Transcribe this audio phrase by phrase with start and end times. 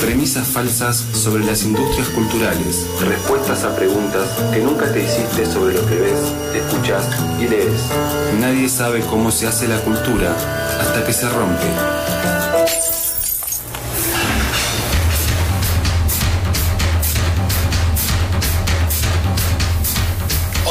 [0.00, 2.86] Premisas falsas sobre las industrias culturales.
[3.00, 6.20] Respuestas a preguntas que nunca te hiciste sobre lo que ves,
[6.54, 7.08] escuchas
[7.40, 7.80] y lees.
[8.38, 10.34] Nadie sabe cómo se hace la cultura
[10.80, 11.66] hasta que se rompe.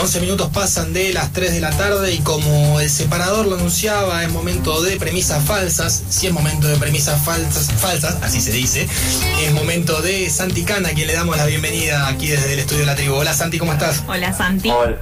[0.04, 4.22] 11 minutos pasan de las 3 de la tarde y como el separador lo anunciaba,
[4.22, 6.04] es momento de premisas falsas.
[6.10, 8.86] Si es momento de premisas falsas, falsas, así se dice,
[9.40, 12.82] es momento de Santi Cana, a quien le damos la bienvenida aquí desde el estudio
[12.82, 13.14] de la tribu.
[13.16, 14.04] Hola Santi, ¿cómo estás?
[14.06, 14.70] Hola Santi.
[14.72, 14.98] Hola,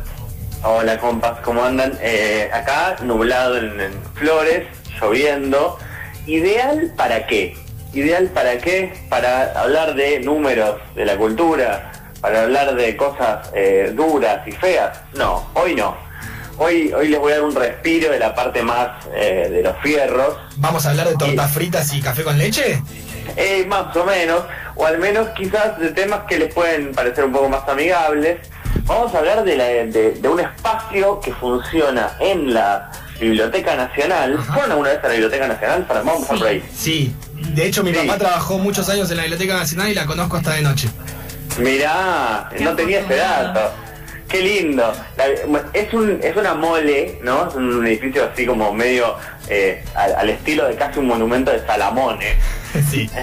[0.61, 1.97] hola compas, ¿cómo andan?
[1.99, 4.67] Eh, acá nublado en, en Flores,
[5.01, 5.79] lloviendo.
[6.27, 7.57] ¿Ideal para qué?
[7.91, 8.93] ¿Ideal para qué?
[9.09, 11.90] Para hablar de números de la cultura,
[12.21, 14.99] para hablar de cosas eh, duras y feas.
[15.13, 15.97] No, hoy no.
[16.57, 19.75] Hoy, hoy les voy a dar un respiro de la parte más eh, de los
[19.81, 20.35] fierros.
[20.57, 22.81] ¿Vamos a hablar de tortas fritas y café con leche?
[23.35, 24.43] Eh, más o menos,
[24.75, 28.39] o al menos quizás de temas que les pueden parecer un poco más amigables.
[28.85, 34.37] Vamos a hablar de, la, de, un espacio que funciona en la Biblioteca Nacional.
[34.39, 35.85] ¿Fueron alguna vez a la Biblioteca Nacional?
[35.85, 36.35] Para, vamos a
[36.75, 40.37] Sí, de hecho mi papá trabajó muchos años en la Biblioteca Nacional y la conozco
[40.37, 40.89] hasta de noche.
[41.59, 43.71] Mirá, no tenía ese dato.
[44.31, 44.93] Qué lindo.
[45.73, 47.49] es, un, es una mole, ¿no?
[47.49, 49.17] Es un edificio así como medio
[49.49, 52.37] eh, al, estilo de casi un monumento de Salamón, ¿eh?
[52.89, 53.09] Sí.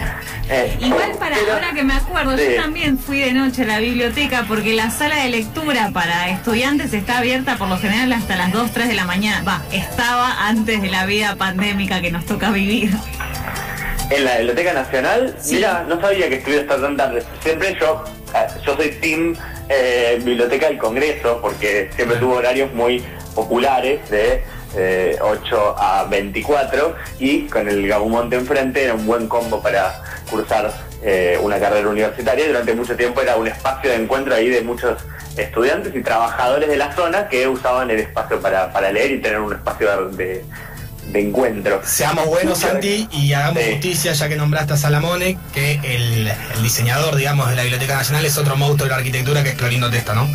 [0.50, 4.46] Eh, Igual para ahora que me acuerdo, yo también fui de noche a la biblioteca
[4.48, 8.72] porque la sala de lectura para estudiantes está abierta por lo general hasta las 2,
[8.72, 9.42] 3 de la mañana.
[9.46, 12.96] Va, estaba antes de la vida pandémica que nos toca vivir.
[14.08, 17.22] En la Biblioteca Nacional, mira, no sabía que estuviera hasta tan tarde.
[17.42, 18.04] Siempre yo
[18.64, 19.34] yo soy team
[19.68, 23.04] eh, Biblioteca del Congreso porque siempre tuvo horarios muy
[23.34, 24.42] populares de
[24.74, 30.72] 8 eh, a 24 y con el Gabumonte enfrente era un buen combo para cursar
[31.02, 32.46] eh, una carrera universitaria.
[32.46, 34.98] Durante mucho tiempo era un espacio de encuentro ahí de muchos
[35.36, 39.38] estudiantes y trabajadores de la zona que usaban el espacio para, para leer y tener
[39.38, 40.44] un espacio de,
[41.12, 41.80] de encuentro.
[41.84, 46.30] Seamos buenos, Santi, y hagamos justicia, ya que nombraste a Salamone, que el,
[46.62, 49.90] diseñador, digamos, de la Biblioteca Nacional es otro monstruo de la arquitectura que es Clorindo
[49.90, 50.28] Testa, ¿no?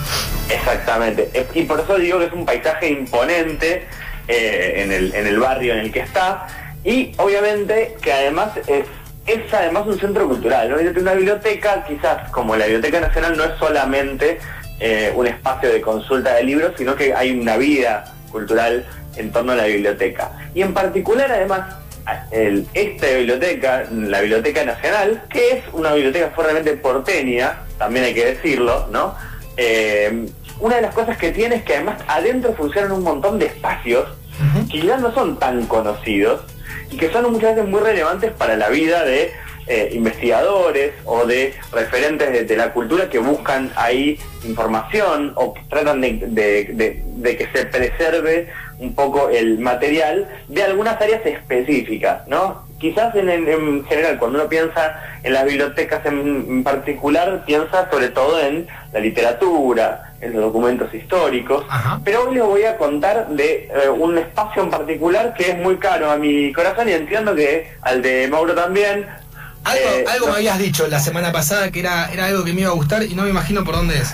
[0.50, 1.29] Exactamente.
[1.53, 3.88] Y por eso digo que es un paisaje imponente
[4.28, 6.47] eh, en, el, en el barrio en el que está,
[6.83, 8.85] y obviamente que además es
[9.25, 11.00] es además un centro cultural, ¿no?
[11.00, 14.39] Una biblioteca, quizás como la Biblioteca Nacional, no es solamente
[14.79, 18.85] eh, un espacio de consulta de libros, sino que hay una vida cultural
[19.16, 20.31] en torno a la biblioteca.
[20.53, 21.75] Y en particular, además,
[22.31, 28.25] el, esta biblioteca, la Biblioteca Nacional, que es una biblioteca fuertemente porteña, también hay que
[28.25, 29.16] decirlo, ¿no?
[29.57, 30.25] Eh,
[30.59, 34.07] una de las cosas que tiene es que además adentro funcionan un montón de espacios
[34.72, 36.41] que ya no son tan conocidos
[36.90, 39.31] y que son muchas veces muy relevantes para la vida de
[39.68, 47.03] eh, investigadores o de referentes de, la cultura que buscan ahí información o tratan de,
[47.24, 48.50] que se preserve
[48.83, 52.63] un poco el material de algunas áreas específicas, ¿no?
[52.79, 58.67] Quizás en, general, cuando uno piensa en las bibliotecas en, particular, piensa sobre todo en
[58.91, 61.66] la literatura, en los documentos históricos,
[62.03, 65.77] pero hoy les voy a contar de eh, un espacio en particular que es muy
[65.77, 69.07] caro a mi corazón y entiendo que al de Mauro también,
[69.63, 72.61] algo, eh, algo me habías dicho la semana pasada que era, era algo que me
[72.61, 74.13] iba a gustar y no me imagino por dónde es.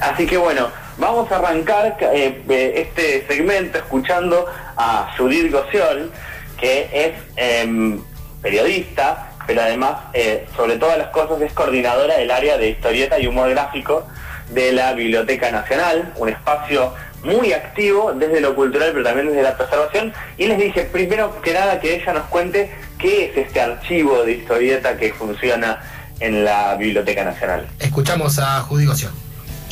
[0.00, 0.68] Así que bueno,
[0.98, 2.42] vamos a arrancar eh,
[2.76, 4.46] este segmento escuchando
[4.76, 6.10] a Judith Gossiol,
[6.58, 8.00] que es em,
[8.42, 13.26] periodista, pero además, eh, sobre todas las cosas, es coordinadora del área de historieta y
[13.26, 14.06] humor gráfico
[14.50, 19.56] de la Biblioteca Nacional, un espacio muy activo desde lo cultural, pero también desde la
[19.56, 20.12] preservación.
[20.36, 24.32] Y les dije, primero que nada, que ella nos cuente qué es este archivo de
[24.32, 25.80] historieta que funciona
[26.20, 27.66] en la Biblioteca Nacional.
[27.80, 28.86] Escuchamos a Judy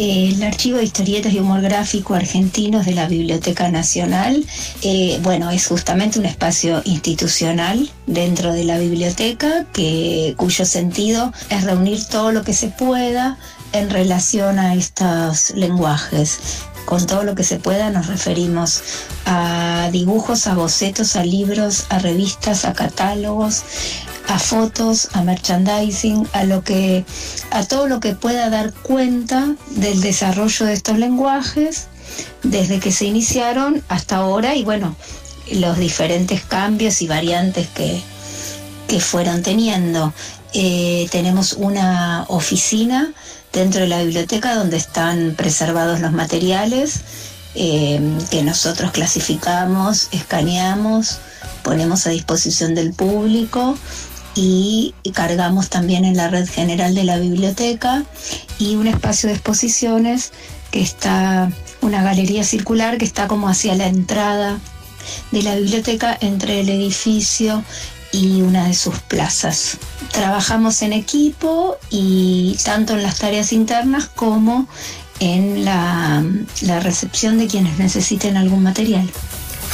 [0.02, 4.44] el Archivo de Historietas y Humor Gráfico Argentinos de la Biblioteca Nacional,
[4.82, 9.64] eh, bueno, es justamente un espacio institucional dentro de la biblioteca
[10.36, 13.38] cuyo sentido es reunir todo lo que se pueda
[13.72, 16.40] en relación a estos lenguajes.
[16.84, 18.82] Con todo lo que se pueda nos referimos
[19.24, 23.62] a dibujos, a bocetos, a libros, a revistas, a catálogos,
[24.28, 27.04] a fotos, a merchandising, a lo que
[27.50, 31.88] a todo lo que pueda dar cuenta del desarrollo de estos lenguajes
[32.42, 34.96] desde que se iniciaron hasta ahora y bueno,
[35.50, 38.00] los diferentes cambios y variantes que,
[38.88, 40.12] que fueron teniendo.
[40.54, 43.12] Eh, tenemos una oficina
[43.52, 47.00] dentro de la biblioteca donde están preservados los materiales
[47.54, 48.00] eh,
[48.30, 51.18] que nosotros clasificamos, escaneamos
[51.62, 53.76] ponemos a disposición del público
[54.34, 58.04] y cargamos también en la red general de la biblioteca
[58.58, 60.32] y un espacio de exposiciones
[60.70, 64.58] que está, una galería circular que está como hacia la entrada
[65.32, 67.62] de la biblioteca entre el edificio
[68.12, 69.78] y una de sus plazas.
[70.12, 74.68] Trabajamos en equipo y tanto en las tareas internas como
[75.18, 76.22] en la,
[76.60, 79.10] la recepción de quienes necesiten algún material.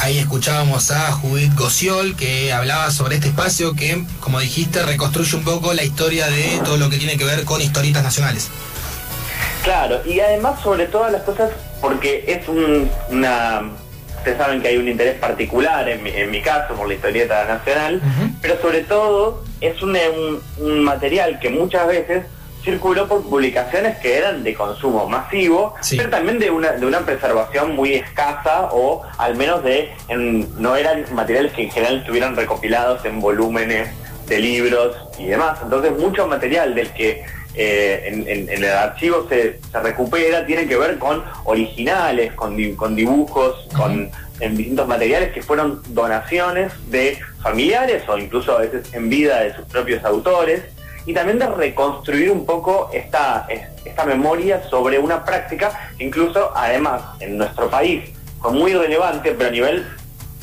[0.01, 5.43] Ahí escuchábamos a Judith Gociol que hablaba sobre este espacio que, como dijiste, reconstruye un
[5.43, 8.47] poco la historia de todo lo que tiene que ver con historietas nacionales.
[9.63, 11.51] Claro, y además sobre todas las cosas,
[11.81, 12.47] porque es
[13.09, 13.71] una...
[14.19, 18.01] Ustedes saben que hay un interés particular en mi, caso por la historieta nacional,
[18.41, 22.25] pero sobre todo es un material que muchas veces
[22.63, 27.75] circuló por publicaciones que eran de consumo masivo, pero también de una, de una preservación
[27.75, 33.19] muy escasa o al menos de no eran materiales que en general estuvieran recopilados en
[33.19, 33.89] volúmenes
[34.27, 35.59] de libros y demás.
[35.63, 37.23] Entonces mucho material del que
[37.55, 44.11] eh, en, el archivo se, recupera tiene que ver con originales, con, con dibujos, con
[44.39, 49.53] en distintos materiales que fueron donaciones de familiares o incluso a veces en vida de
[49.53, 50.63] sus propios autores
[51.05, 53.47] y también de reconstruir un poco esta,
[53.83, 58.11] esta memoria sobre una práctica, incluso además en nuestro país
[58.41, 59.87] fue muy relevante, pero a nivel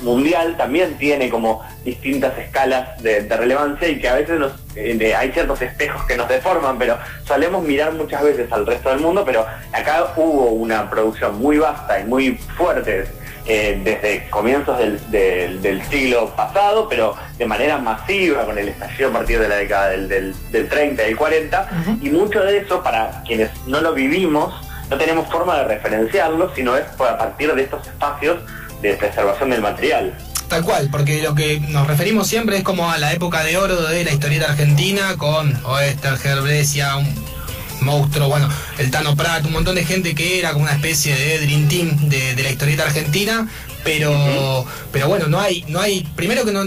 [0.00, 5.32] mundial también tiene como distintas escalas de, relevancia y que a veces nos, eh, hay
[5.32, 9.46] ciertos espejos que nos deforman, pero solemos mirar muchas veces al resto del mundo, pero
[9.72, 13.06] acá hubo una producción muy vasta y muy fuerte
[13.48, 19.38] eh, desde comienzos del, siglo pasado, pero de manera masiva con el estallido a partir
[19.38, 21.68] de la década del, del, 30 y 40,
[22.02, 24.52] y mucho de eso, para quienes no lo vivimos,
[24.90, 28.38] no tenemos forma de referenciarlo, sino es a partir de estos espacios
[28.82, 30.16] de preservación del material.
[30.48, 33.82] Tal cual, porque lo que nos referimos siempre es como a la época de oro
[33.82, 37.06] de la historieta argentina con Oester, Brescia, un
[37.80, 41.40] monstruo, bueno, el Tano Prat, un montón de gente que era como una especie de
[41.40, 43.48] Dream Team de, la historieta argentina,
[43.82, 46.62] pero pero bueno, no hay, no hay, primero que no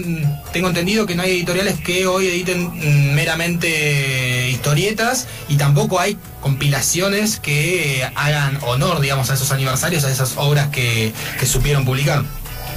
[0.52, 7.40] tengo entendido que no hay editoriales que hoy editen meramente historietas y tampoco hay compilaciones
[7.40, 11.12] que hagan honor, digamos, a esos aniversarios, a esas obras que,
[11.44, 12.22] supieron publicar.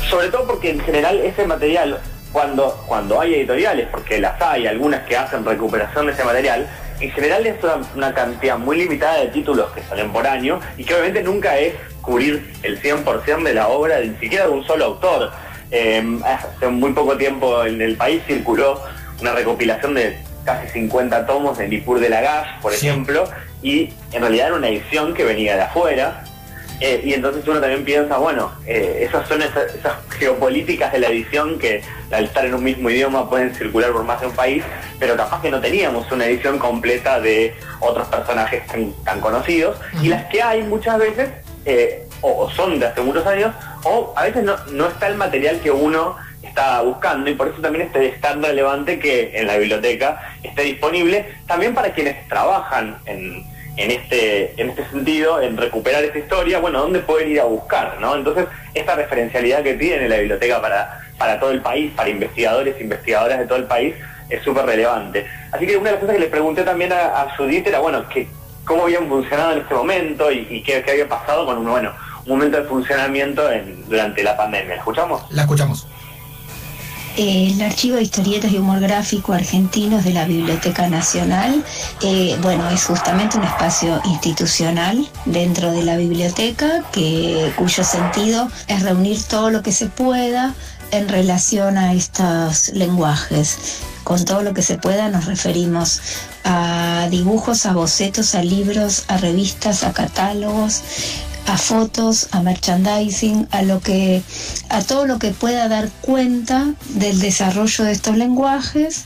[0.10, 2.00] Sobre todo porque en general ese material,
[2.32, 6.70] cuando, cuando hay editoriales, porque las hay, algunas que hacen recuperación de ese material,
[7.02, 7.56] en general es
[7.96, 11.74] una, cantidad muy limitada de títulos que salen por año y que obviamente nunca es
[12.02, 15.32] cubrir el 100% de la obra ni siquiera de un solo autor.
[15.70, 18.82] Em, hace muy poco tiempo en el país circuló
[19.20, 23.26] una recopilación de casi 50 tomos de Nipur de Lagash, por ejemplo,
[23.62, 26.24] y en realidad era una edición que venía de afuera,
[26.80, 29.72] eh, y entonces uno también piensa, bueno, eh, esas son esas,
[30.10, 31.82] geopolíticas de la edición que
[32.12, 34.64] al estar en un mismo idioma pueden circular por más de un país,
[35.00, 40.26] pero capaz que no teníamos una edición completa de otros personajes tan, conocidos, y las
[40.26, 41.30] que hay muchas veces
[41.66, 43.54] eh, o, son de hace muchos años,
[43.86, 47.62] o a veces no, no está el material que uno está buscando y por eso
[47.62, 53.44] también es tan relevante que en la biblioteca esté disponible también para quienes trabajan en,
[53.78, 57.98] en este, en este sentido, en recuperar esta historia, bueno, ¿dónde pueden ir a buscar?
[58.00, 58.16] ¿no?
[58.16, 62.84] Entonces, esta referencialidad que tiene la biblioteca para, para todo el país, para investigadores e
[62.84, 63.96] investigadoras de todo el país,
[64.30, 65.26] es súper relevante.
[65.52, 68.28] Así que una de las cosas que le pregunté también a, Judith era, bueno, que,
[68.66, 71.94] cómo habían funcionado en este momento y, qué, había pasado con un, bueno,
[72.26, 74.76] un momento de funcionamiento en, durante la pandemia.
[74.76, 75.32] ¿La escuchamos?
[75.32, 75.88] La escuchamos.
[77.16, 81.64] El archivo de historietas y humor gráfico argentinos de la Biblioteca Nacional,
[82.02, 86.84] eh, bueno, es justamente un espacio institucional dentro de la biblioteca
[87.56, 90.56] cuyo sentido es reunir todo lo que se pueda
[90.90, 93.60] en relación a estos lenguajes.
[94.04, 96.02] Con todo lo que se pueda nos referimos
[96.44, 100.82] a dibujos, a bocetos, a libros, a revistas, a catálogos,
[101.48, 104.22] a fotos, a merchandising, a lo que
[104.70, 109.06] a todo lo que pueda dar cuenta del desarrollo de estos lenguajes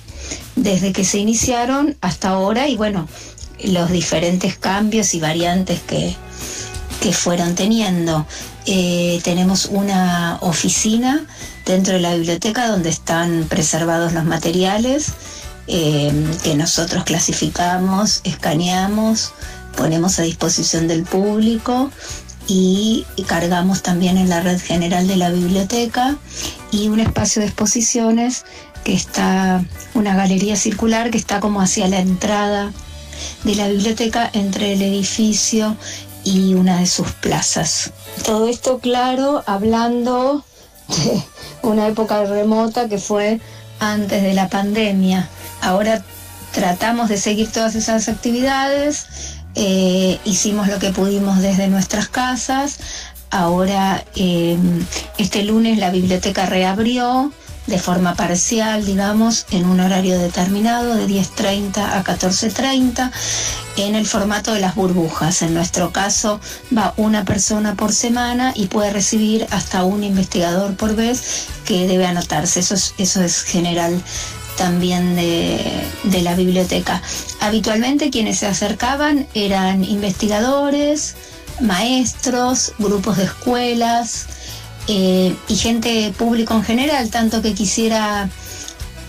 [0.56, 3.08] desde que se iniciaron hasta ahora y bueno,
[3.64, 6.16] los diferentes cambios y variantes que,
[7.02, 8.26] que fueron teniendo.
[8.66, 11.26] Eh, tenemos una oficina
[11.66, 15.14] dentro de la biblioteca donde están preservados los materiales
[15.68, 16.12] eh,
[16.44, 19.32] que nosotros clasificamos, escaneamos,
[19.76, 21.92] ponemos a disposición del público
[22.48, 26.18] y cargamos también en la red general de la biblioteca
[26.72, 28.46] y un espacio de exposiciones
[28.84, 32.72] que está, una galería circular que está como hacia la entrada
[33.44, 35.76] de la biblioteca entre el edificio
[36.24, 37.92] y una de sus plazas.
[38.24, 40.46] Todo esto claro, hablando
[40.88, 41.22] de
[41.64, 43.40] una época remota que fue
[43.80, 45.30] antes de la pandemia.
[45.62, 46.04] Ahora
[46.54, 49.08] tratamos de seguir todas esas actividades,
[49.60, 52.78] eh, hicimos lo que pudimos desde nuestras casas.
[53.32, 54.86] Ahora, em,
[55.18, 57.32] este lunes la biblioteca reabrió
[57.66, 63.12] de forma parcial, digamos, en un horario determinado de 10.30 a 14.30,
[63.78, 65.42] en el formato de las burbujas.
[65.42, 66.40] En nuestro caso
[66.76, 72.06] va una persona por semana y puede recibir hasta un investigador por vez que debe
[72.06, 72.60] anotarse.
[72.60, 74.02] Eso es, eso es general
[74.58, 77.02] también de, la biblioteca.
[77.40, 81.16] Habitualmente quienes se acercaban eran investigadores,
[81.62, 84.26] maestros, grupos de escuelas
[84.88, 88.30] eh, y gente público en general, tanto que quisiera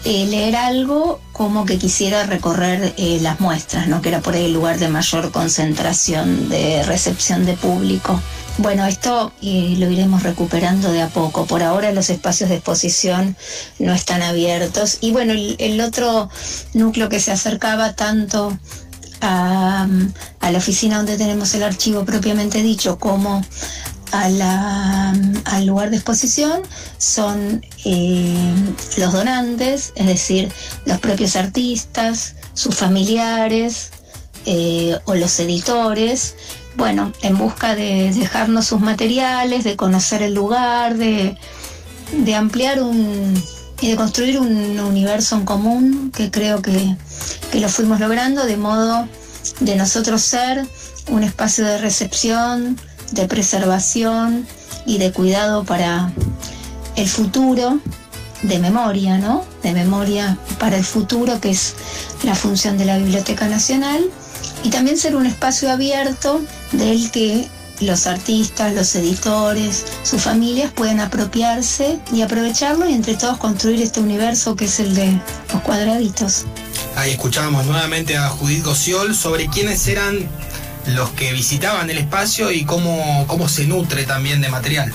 [0.05, 4.01] eh, leer algo como que quisiera recorrer eh, las muestras, ¿no?
[4.01, 8.21] que era por ahí el lugar de mayor concentración de recepción de público.
[8.59, 11.47] Bueno, esto eh, lo iremos recuperando de a poco.
[11.47, 13.37] Por ahora los espacios de exposición
[13.79, 14.99] no están abiertos.
[15.01, 16.29] Y bueno, el, otro
[16.75, 18.59] núcleo que se acercaba tanto
[19.21, 19.87] a,
[20.43, 23.45] la oficina donde tenemos el archivo propiamente dicho como
[24.11, 26.63] al lugar de exposición
[26.97, 28.55] son eh,
[28.97, 30.51] los donantes, es decir,
[30.85, 33.91] los propios artistas, sus familiares
[34.47, 36.35] eh, o los editores,
[36.77, 41.37] bueno, en busca de dejarnos sus materiales, de conocer el lugar, de,
[42.37, 43.35] ampliar un
[43.81, 46.97] y de construir un universo en común que creo que,
[47.53, 49.09] que lo fuimos logrando de modo
[49.61, 50.67] de nosotros ser
[51.09, 52.79] un espacio de recepción,
[53.13, 54.47] de preservación
[54.85, 56.13] y de cuidado para
[56.97, 57.79] el futuro,
[58.43, 59.45] de memoria, ¿no?
[59.63, 61.75] De memoria para el futuro, que es
[62.23, 64.11] la función de la Biblioteca Nacional
[64.69, 67.49] y también ser un espacio abierto del que
[67.81, 74.01] los artistas, los editores, sus familias pueden apropiarse y aprovecharlo y entre todos construir este
[74.01, 75.19] universo que es el de
[75.55, 76.45] los cuadraditos.
[76.97, 80.29] Ahí escuchábamos nuevamente a Judith Gociol sobre quiénes eran
[80.89, 84.93] los que visitaban el espacio y cómo, cómo se nutre también de material.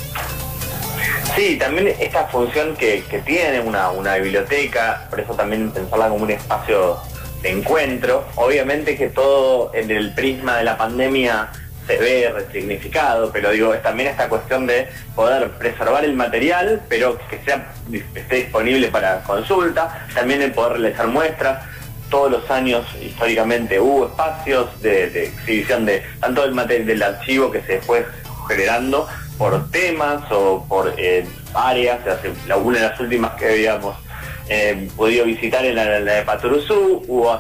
[1.36, 6.32] Sí, también esta función que, tiene una, una biblioteca, por eso también pensarla como un
[6.32, 7.00] espacio
[7.44, 8.26] de encuentro.
[8.36, 11.50] Obviamente que todo en el prisma de la pandemia
[11.86, 17.18] se ve resignificado, pero digo, es también esta cuestión de poder preservar el material, pero
[17.30, 17.74] que sea,
[18.16, 21.66] esté disponible para consulta, también el poder realizar muestras.
[22.10, 27.62] Todos los años históricamente hubo espacios de, exhibición de tanto del material del archivo que
[27.64, 28.06] se fue
[28.48, 29.08] generando
[29.38, 32.00] por temas o por eh, áreas,
[32.48, 33.96] la una de las últimas que habíamos
[34.50, 37.40] eh, podido visitar en la, de Paturuzú, hubo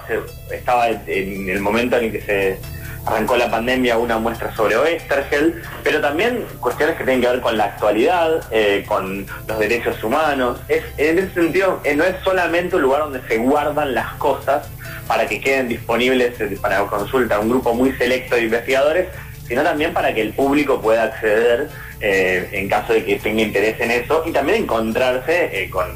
[0.51, 2.59] estaba en el momento en el que se
[3.05, 7.57] arrancó la pandemia una muestra sobre Oestergel, pero también cuestiones que tienen que ver con
[7.57, 10.59] la actualidad, eh, con los derechos humanos.
[10.69, 14.69] En ese sentido, eh, no es solamente un lugar donde se guardan las cosas
[15.07, 19.07] para que queden disponibles eh, para consulta un grupo muy selecto de investigadores,
[19.47, 21.67] sino también para que el público pueda acceder
[22.05, 25.87] en caso de que tenga interés en eso y también encontrarse con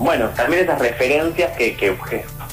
[0.00, 1.96] bueno, también esas referencias que,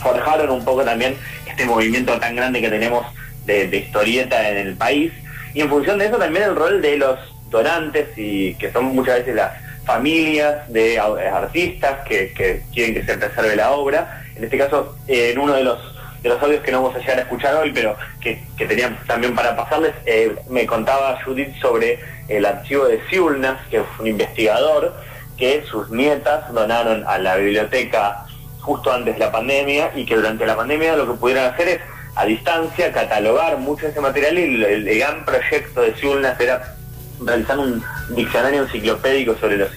[0.01, 1.15] forjaron un poco también
[1.47, 3.05] este movimiento tan grande que tenemos
[3.45, 5.11] de, historieta en el país.
[5.53, 7.19] Y en función de eso también el rol de los
[7.49, 9.51] donantes y que son muchas veces las
[9.85, 14.23] familias de artistas que, quieren que se preserve la obra.
[14.35, 17.17] En este caso, en uno de los de los audios que no vamos a llegar
[17.17, 21.97] a escuchar hoy, pero que, que tenían también para pasarles, eh, me contaba Judith sobre
[22.27, 24.93] el archivo de Siulnas, que es un investigador
[25.37, 28.25] que sus nietas donaron a la biblioteca
[28.61, 31.81] justo antes de la pandemia y que durante la pandemia lo que pudieron hacer es
[32.15, 36.75] a distancia catalogar mucho ese material y el, gran proyecto de Zulnas era
[37.23, 39.69] realizar un diccionario enciclopédico sobre los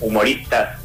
[0.00, 0.78] humoristas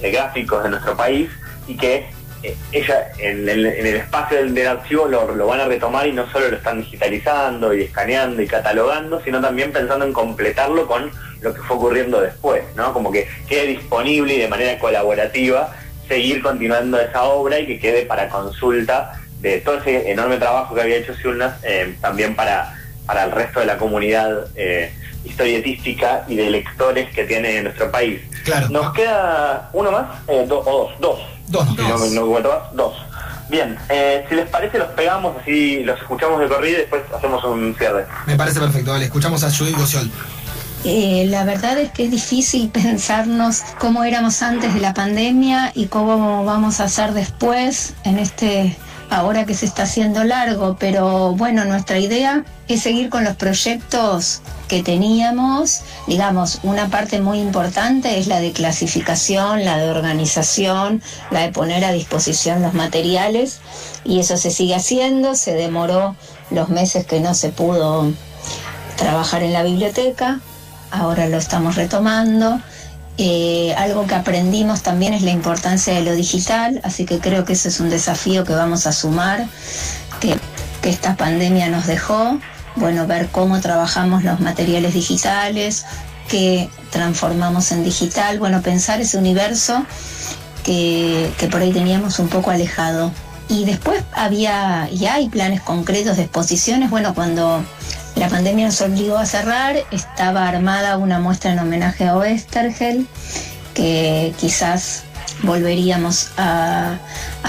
[0.00, 1.28] eh, gráficos de nuestro país
[1.66, 2.06] y que
[2.42, 6.48] eh, ella en el, espacio del, archivo lo, lo, van a retomar y no solo
[6.48, 11.10] lo están digitalizando y escaneando y catalogando, sino también pensando en completarlo con
[11.42, 12.92] lo que fue ocurriendo después, ¿no?
[12.92, 15.74] Como que quede disponible y de manera colaborativa
[16.08, 20.82] seguir continuando esa obra y que quede para consulta de todo ese enorme trabajo que
[20.82, 22.74] había hecho Siulnas, eh, también para,
[23.06, 24.92] para el resto de la comunidad eh,
[25.24, 28.20] historietística y de lectores que tiene nuestro país.
[28.44, 28.68] Claro.
[28.68, 31.20] Nos queda uno más, eh, o dos, dos.
[31.48, 32.74] Dos, dos.
[32.74, 32.94] dos.
[33.48, 37.44] Bien, eh, si les parece los pegamos, así los escuchamos de corrido y después hacemos
[37.44, 38.06] un cierre.
[38.26, 40.10] Me parece perfecto, vale, escuchamos a Judith Gociol.
[40.84, 45.86] Eh, la verdad es que es difícil pensarnos cómo éramos antes de la pandemia y
[45.86, 48.76] cómo vamos a ser después en este
[49.12, 54.40] ahora que se está haciendo largo, pero bueno, nuestra idea es seguir con los proyectos
[54.68, 55.82] que teníamos.
[56.06, 61.84] Digamos, una parte muy importante es la de clasificación, la de organización, la de poner
[61.84, 63.60] a disposición los materiales
[64.02, 66.16] y eso se sigue haciendo, se demoró
[66.50, 68.10] los meses que no se pudo
[68.96, 70.40] trabajar en la biblioteca,
[70.92, 72.60] ahora lo estamos retomando.
[73.18, 77.52] Eh, algo que aprendimos también es la importancia de lo digital, así que creo que
[77.52, 79.46] ese es un desafío que vamos a sumar,
[80.20, 80.36] que,
[80.82, 82.38] esta pandemia nos dejó.
[82.74, 85.84] Bueno, ver cómo trabajamos los materiales digitales,
[86.28, 89.84] que transformamos en digital, bueno, pensar ese universo
[90.64, 93.12] que, que por ahí teníamos un poco alejado.
[93.48, 96.90] Y después había y hay planes concretos de exposiciones.
[96.90, 97.62] Bueno, cuando
[98.22, 103.08] la pandemia nos obligó a cerrar, estaba armada una muestra en homenaje a Oestergel,
[103.74, 105.02] que quizás
[105.42, 107.00] volveríamos a,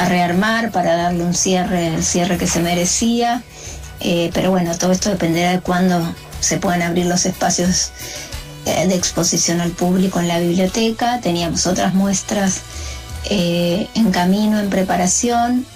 [0.08, 3.44] rearmar para darle un cierre, el cierre que se merecía.
[4.00, 6.02] Eh, pero bueno, todo esto dependerá de cuándo
[6.40, 7.92] se puedan abrir los espacios
[8.66, 11.20] eh, de exposición al público en la biblioteca.
[11.22, 12.62] Teníamos otras muestras
[13.26, 15.68] eh, en camino, en preparación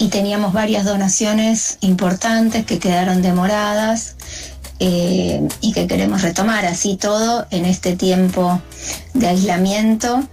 [0.00, 4.16] y teníamos varias donaciones importantes que quedaron demoradas
[4.78, 6.64] eh, y que queremos retomar.
[6.64, 8.62] Así todo, en este tiempo
[9.12, 10.26] de aislamiento,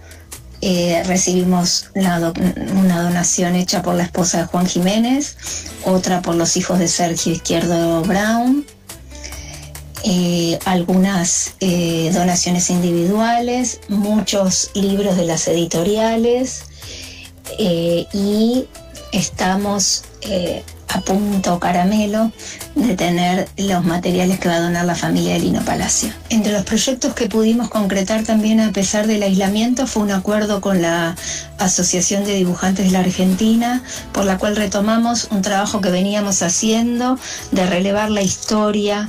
[0.62, 5.36] eh, recibimos una donación hecha por la esposa de Juan Jiménez,
[5.84, 8.64] otra por los hijos de Sergio Izquierdo Brown,
[10.02, 16.62] eh, algunas donaciones individuales, muchos libros de las editoriales
[17.58, 18.66] y
[19.12, 22.32] estamos eh, a punto caramelo
[22.74, 26.10] de tener los materiales que va a donar la familia de Lino Palacio.
[26.30, 30.80] Entre los proyectos que pudimos concretar también a pesar del aislamiento fue un acuerdo con
[30.80, 31.14] la
[31.58, 37.18] Asociación de Dibujantes de la Argentina, por la cual retomamos un trabajo que veníamos haciendo
[37.52, 39.08] de relevar la historia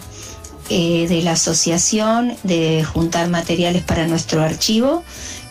[0.70, 5.04] eh, de la asociación, de juntar materiales para nuestro archivo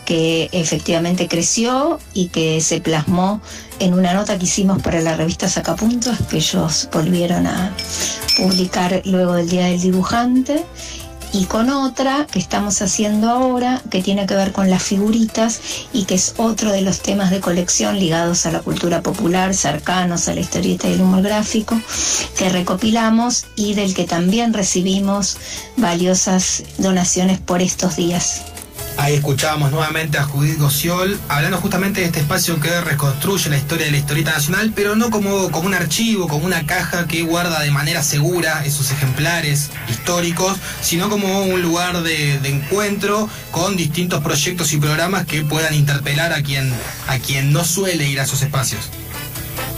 [0.09, 3.43] que efectivamente creció y que se plasmó
[3.79, 7.75] en una nota que hicimos para la revista Sacapuntos, que ellos volvieron a
[8.39, 10.65] publicar luego del Día del Dibujante,
[11.35, 15.61] y con otra que estamos haciendo ahora, que tiene que ver con las figuritas
[15.93, 20.27] y que es otro de los temas de colección ligados a la cultura popular, cercanos
[20.29, 21.79] a la historieta y el humor gráfico,
[22.39, 25.37] que recopilamos y del que también recibimos
[25.77, 28.41] valiosas donaciones por estos días.
[28.99, 33.87] Ahí escuchábamos nuevamente a Judith Gociol hablando justamente de este espacio que reconstruye la historia
[33.87, 37.61] de la historieta nacional, pero no como, como un archivo, como una caja que guarda
[37.61, 44.73] de manera segura esos ejemplares históricos, sino como un lugar de, encuentro con distintos proyectos
[44.73, 46.73] y programas que puedan interpelar a quien,
[47.07, 48.91] a quien no suele ir a esos espacios.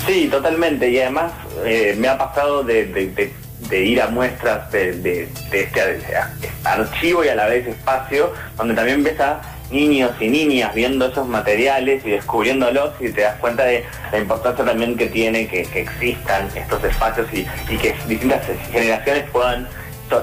[0.06, 0.90] Sí, totalmente.
[0.90, 1.32] Y además
[1.66, 6.16] eh, me ha pasado de de ir a muestras de, este
[6.64, 11.26] archivo y a la vez espacio, donde también ves a niños y niñas viendo esos
[11.26, 16.48] materiales y descubriéndolos y te das cuenta de la importancia también que tiene que, existan
[16.54, 17.46] estos espacios y,
[17.76, 18.42] que distintas
[18.72, 19.68] generaciones puedan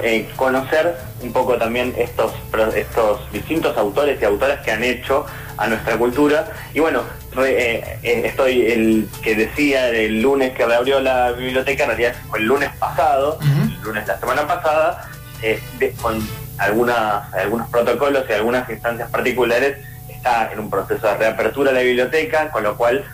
[0.02, 2.32] eh, conocer un poco también estos,
[2.76, 5.24] estos distintos autores y autoras que han hecho
[5.56, 6.50] a nuestra cultura.
[6.74, 7.02] Y bueno,
[7.44, 12.38] eh, eh, estoy el que decía el lunes que reabrió la biblioteca, en realidad fue
[12.38, 15.08] el lunes pasado, el lunes la semana pasada,
[15.42, 15.60] eh,
[16.00, 16.20] con
[16.58, 21.82] algunas, algunos protocolos y algunas instancias particulares, está en un proceso de reapertura de la
[21.82, 23.04] biblioteca, con lo cual,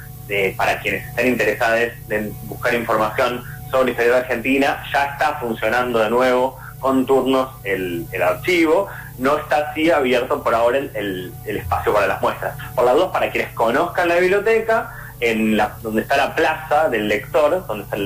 [0.56, 6.08] para quienes estén interesados en buscar información sobre historia de Argentina, ya está funcionando de
[6.08, 12.20] nuevo con turnos el, archivo, no está así abierto por ahora el, espacio para las
[12.20, 12.56] muestras.
[12.74, 17.08] Por las dos, para quienes conozcan la biblioteca, en la, donde está la plaza del
[17.08, 17.96] lector, donde está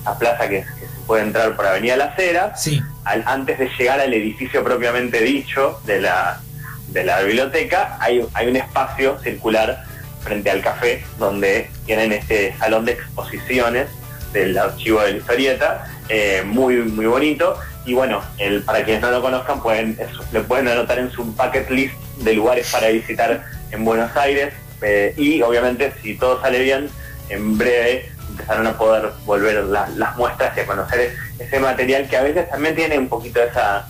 [0.00, 2.54] esa plaza que, se puede entrar por Avenida La Cera,
[3.04, 6.40] antes de llegar al edificio propiamente dicho de la,
[6.88, 9.84] de la biblioteca, hay, hay un espacio circular
[10.22, 13.88] frente al café donde tienen este salón de exposiciones
[14.32, 19.10] del archivo de la historieta, eh, muy, muy bonito y bueno, el, para quienes no
[19.10, 19.98] lo conozcan, pueden,
[20.32, 24.54] le pueden anotar en su bucket list de lugares para visitar en Buenos Aires.
[24.82, 26.88] Eh, y obviamente, si todo sale bien,
[27.28, 32.22] en breve empezarán a poder volver las muestras y a conocer ese material que a
[32.22, 33.86] veces también tiene un poquito esa,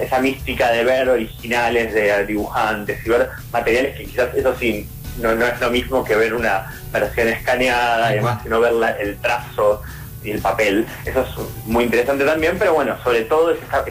[0.00, 4.88] esa, mística de ver originales de dibujantes y ver materiales que quizás eso sí
[5.20, 9.18] no, no es lo mismo que ver una versión escaneada y demás, sino ver el
[9.18, 9.82] trazo
[10.24, 10.86] y el papel.
[11.04, 13.84] Eso es muy interesante también, pero bueno, sobre todo es esta,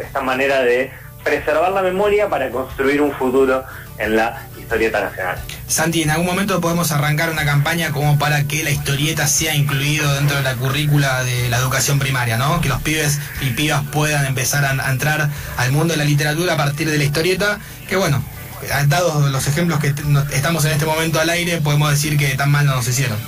[0.00, 0.90] esta, manera de
[1.24, 3.64] preservar la memoria para construir un futuro
[3.98, 5.38] en la historieta nacional.
[5.66, 10.12] Santi, en algún momento podemos arrancar una campaña como para que la historieta sea incluido
[10.14, 12.60] dentro de la currícula de la educación primaria, ¿no?
[12.60, 16.56] Que los pibes y pibas puedan empezar a, entrar al mundo de la literatura a
[16.56, 18.22] partir de la historieta, que bueno,
[18.86, 19.94] dados los ejemplos que
[20.32, 23.18] estamos en este momento al aire, podemos decir que tan mal no nos hicieron.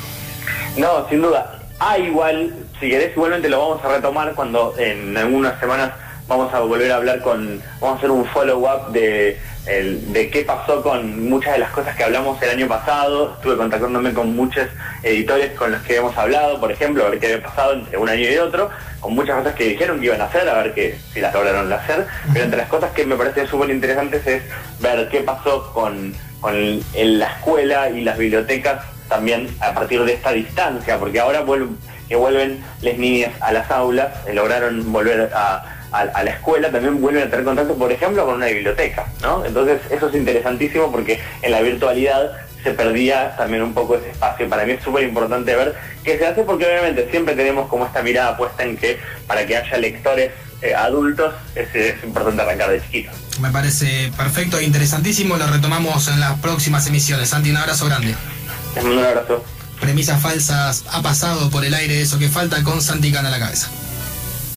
[0.77, 1.60] No, sin duda.
[1.83, 5.93] Ah, igual, si querés, igualmente lo vamos a retomar cuando en algunas semanas
[6.29, 10.83] vamos a volver a hablar con, vamos a hacer un follow-up de, de qué pasó
[10.83, 13.33] con muchas de las cosas que hablamos el año pasado.
[13.33, 14.67] Estuve contactándome con muchos
[15.03, 18.11] editores con los que hemos hablado, por ejemplo, a ver qué había pasado entre un
[18.11, 18.69] año y otro,
[19.01, 21.73] con muchas cosas que dijeron que iban a hacer, a ver que, si las lograron
[21.73, 22.07] hacer.
[22.35, 24.43] Pero entre las cosas que me parecen súper interesantes es
[24.81, 30.15] ver qué pasó con, con en la escuela y las bibliotecas también a partir de
[30.15, 31.77] esta distancia, porque ahora vuelven,
[32.09, 37.01] que vuelven las niñas a las aulas, eh, lograron volver a a, la escuela también
[37.01, 39.45] vuelven a tener contacto, por ejemplo, con una biblioteca, ¿no?
[39.45, 44.49] Entonces eso es interesantísimo porque en la virtualidad se perdía también un poco ese espacio.
[44.49, 48.03] Para mí es súper importante ver qué se hace porque obviamente siempre tenemos como esta
[48.03, 50.31] mirada puesta en que para que haya lectores
[50.63, 51.69] eh, adultos es,
[52.05, 53.15] importante arrancar de chiquitos.
[53.41, 55.39] Me parece perfecto e interesantísimo.
[55.39, 57.31] Lo retomamos en las próximas emisiones.
[57.31, 58.15] Santi, un abrazo grande.
[58.75, 59.45] Les mando un abrazo.
[59.81, 63.39] Premisas falsas ha pasado por el aire eso que falta con Santi Cana a la
[63.39, 63.71] cabeza.